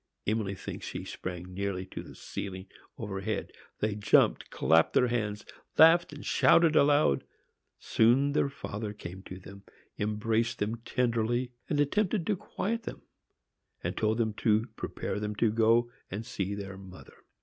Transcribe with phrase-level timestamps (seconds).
[0.25, 2.65] Emily thinks she sprang nearly to the ceiling
[2.97, 3.51] overhead.
[3.81, 5.45] They jumped, clapped their hands,
[5.77, 7.23] laughed and shouted aloud.
[7.77, 9.61] Soon their father came to them,
[9.99, 13.03] embraced them tenderly and attempted to quiet them,
[13.83, 17.13] and told them to prepare them to go and see their mother.